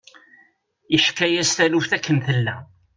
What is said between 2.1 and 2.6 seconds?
tella.